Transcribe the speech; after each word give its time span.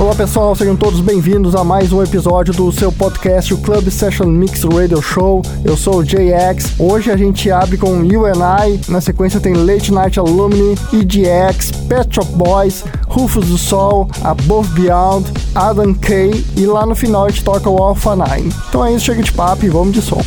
Olá 0.00 0.14
pessoal, 0.14 0.56
sejam 0.56 0.74
todos 0.74 0.98
bem-vindos 1.00 1.54
a 1.54 1.62
mais 1.62 1.92
um 1.92 2.02
episódio 2.02 2.54
do 2.54 2.72
seu 2.72 2.90
podcast, 2.90 3.52
o 3.52 3.58
Club 3.58 3.90
Session 3.90 4.28
Mix 4.28 4.64
Radio 4.64 5.02
Show. 5.02 5.42
Eu 5.62 5.76
sou 5.76 5.96
o 5.96 6.02
JX. 6.02 6.72
Hoje 6.78 7.10
a 7.10 7.18
gente 7.18 7.50
abre 7.50 7.76
com 7.76 8.02
You 8.02 8.24
and 8.24 8.40
I, 8.64 8.80
na 8.90 9.02
sequência 9.02 9.38
tem 9.38 9.52
Late 9.52 9.92
Night 9.92 10.18
Alumni, 10.18 10.74
EDX, 10.90 11.70
Pet 11.86 12.14
Shop 12.14 12.32
Boys, 12.32 12.82
Rufus 13.08 13.46
do 13.48 13.58
Sol, 13.58 14.08
Above 14.24 14.70
Beyond, 14.70 15.30
Adam 15.54 15.92
Kay 15.92 16.46
e 16.56 16.64
lá 16.64 16.86
no 16.86 16.94
final 16.94 17.26
a 17.26 17.28
gente 17.28 17.44
toca 17.44 17.68
o 17.68 17.76
Alpha 17.76 18.16
9. 18.16 18.40
Então 18.70 18.82
é 18.82 18.94
isso, 18.94 19.04
chega 19.04 19.22
de 19.22 19.32
papo 19.32 19.66
e 19.66 19.68
vamos 19.68 19.92
de 19.92 20.00
som. 20.00 20.22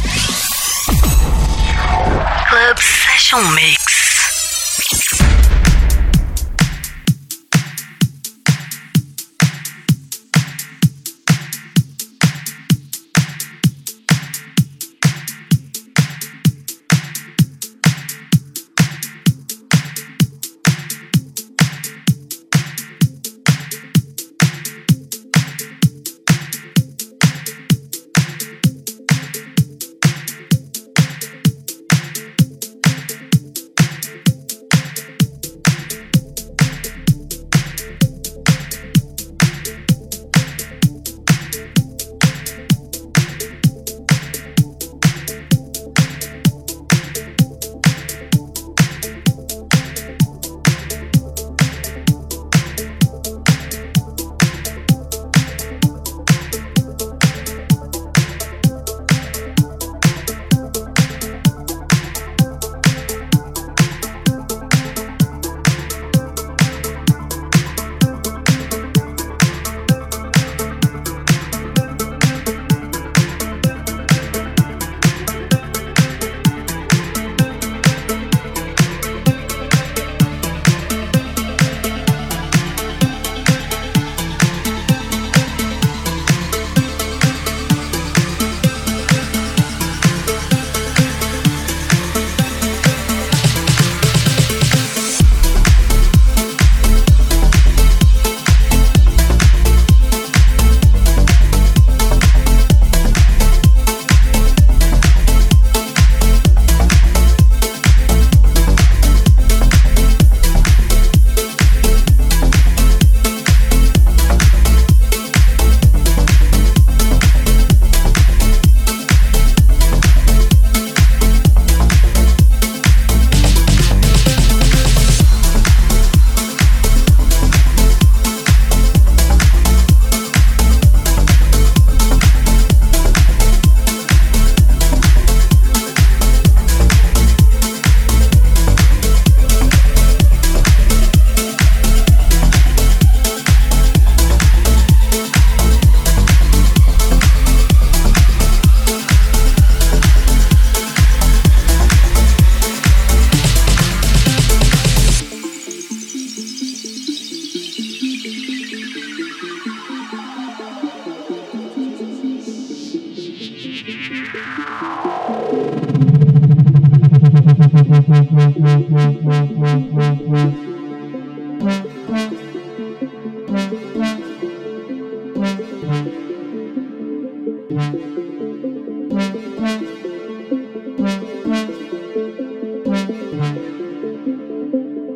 Club 2.47 2.77
Session 2.77 3.41
Mix. 3.55 5.22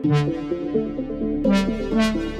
Thank 0.03 0.35
you. 2.21 2.36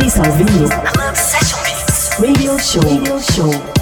Seasons 0.00 0.36
Vinilo. 0.36 0.68
Radio 2.18 2.58
Show. 2.58 2.82
Radio 2.82 3.18
Show. 3.18 3.75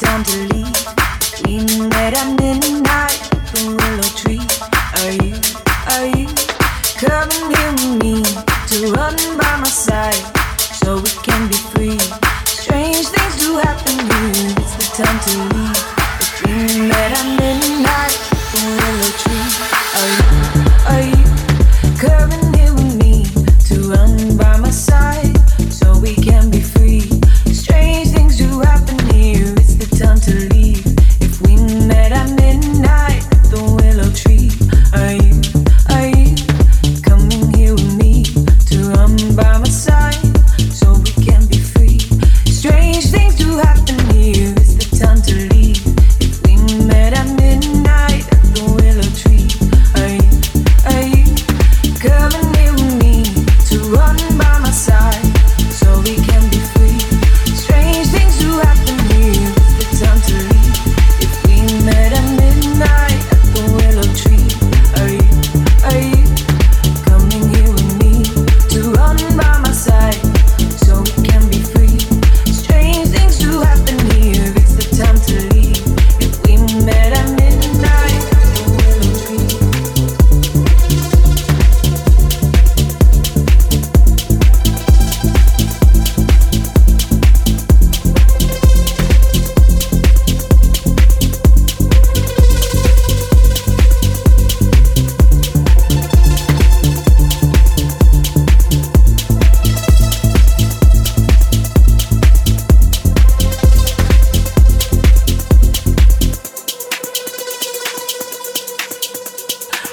time 0.00 0.24
to 0.24 0.54
leave. 0.54 0.86
We 1.44 1.88
met 1.88 2.14
at 2.16 2.40
midnight. 2.40 2.89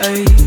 hurry 0.08 0.47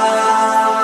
Música 0.00 0.79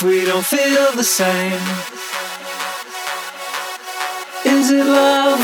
if 0.00 0.04
we 0.04 0.24
don't 0.24 0.46
feel 0.46 0.92
the 0.94 1.02
same? 1.02 1.60
Is 4.44 4.70
it 4.70 4.84
love? 4.84 5.40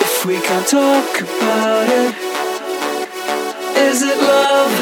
If 0.00 0.24
we 0.24 0.40
can't 0.40 0.66
talk 0.66 1.20
about 1.20 1.88
it, 1.90 2.14
is 3.88 4.02
it 4.02 4.18
love? 4.22 4.72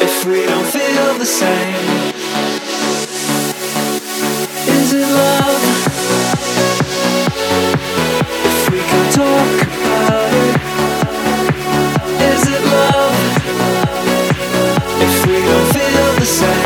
If 0.00 0.24
we 0.24 0.46
don't 0.46 0.70
feel 0.76 1.18
the 1.18 1.26
same, 1.26 2.14
is 4.74 4.92
it 4.94 5.08
love? 5.22 5.62
If 8.46 8.70
we 8.72 8.78
can't 8.78 9.14
talk 9.14 9.66
about 9.66 10.32
it. 10.32 10.59
we 15.26 15.40
don't 15.42 15.72
feel 15.72 16.14
the 16.20 16.26
same. 16.26 16.59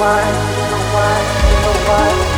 why, 0.00 0.24
you 0.56 0.64
know 0.70 0.82
why, 0.94 1.16
you 1.50 1.56
know 1.62 1.88
why. 1.88 2.29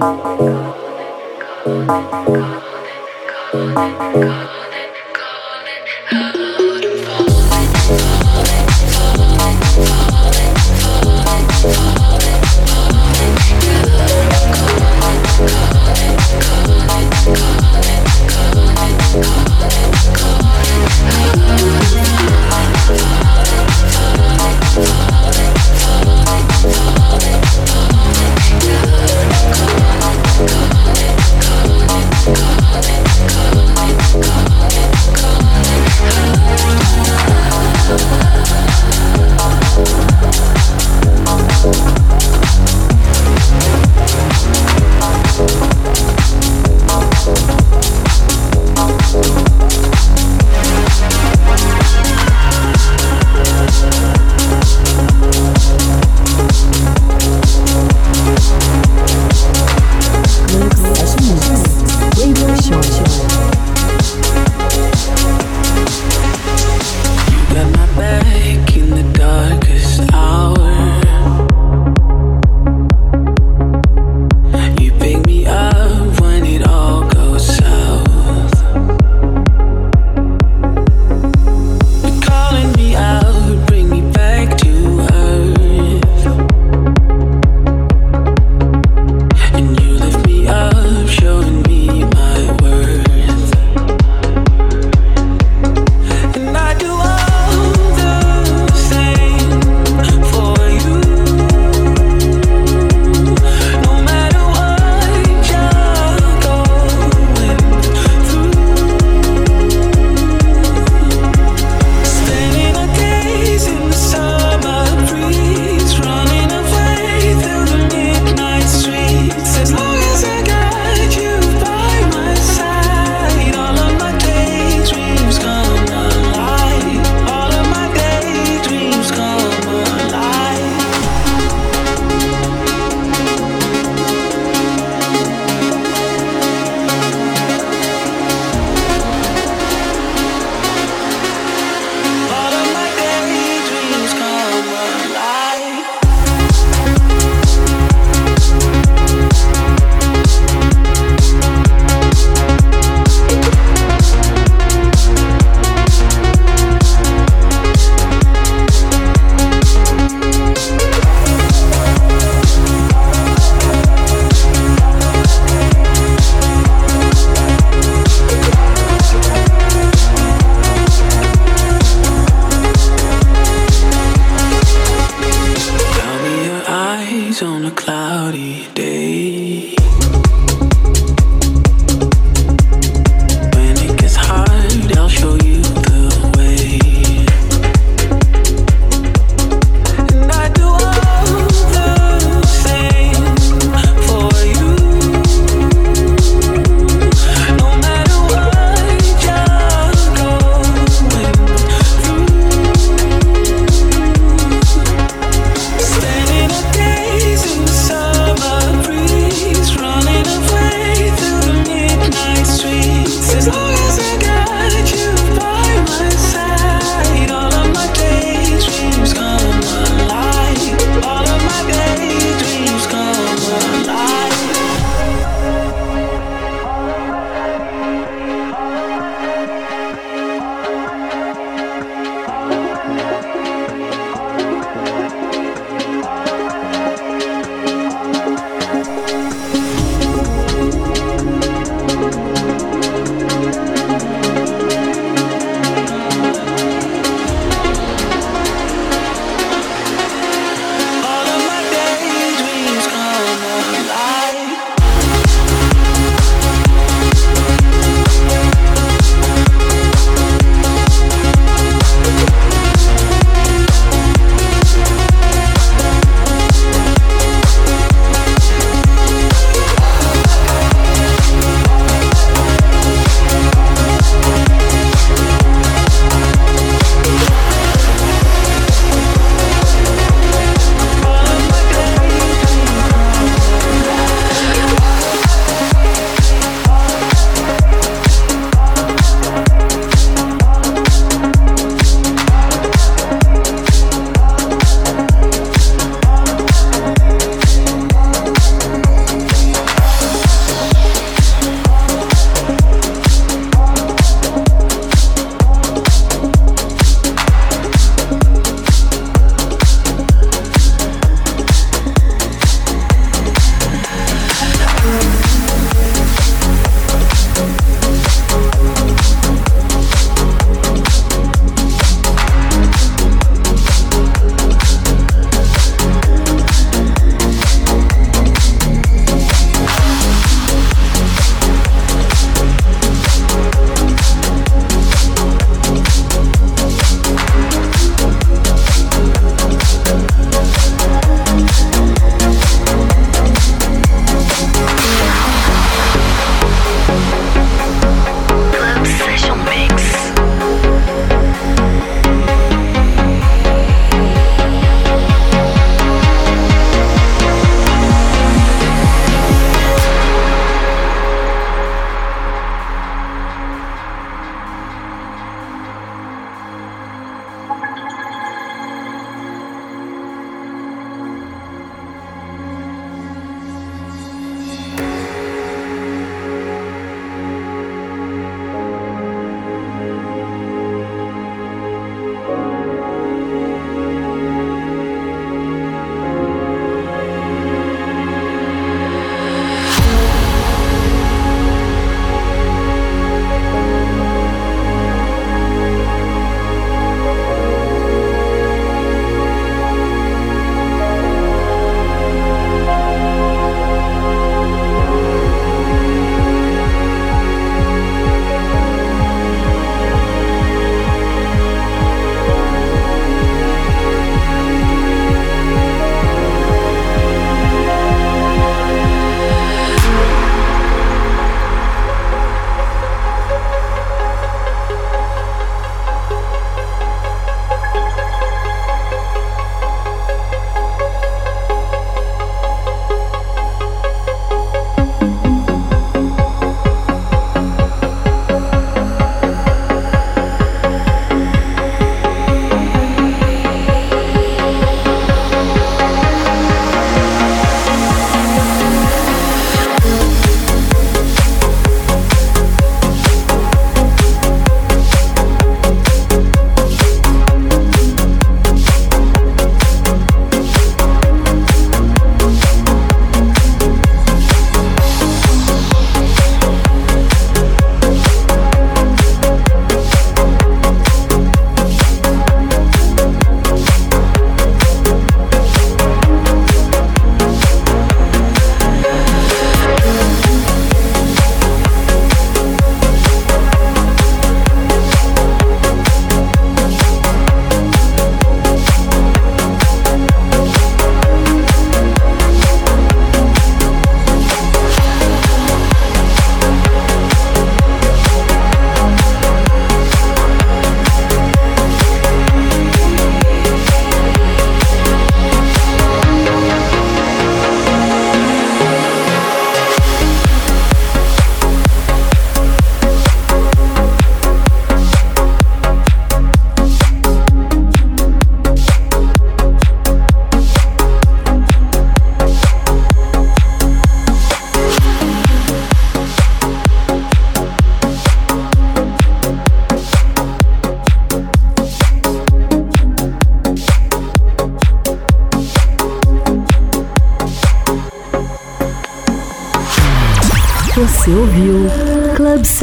Thank 0.00 0.22
you. 4.16 4.57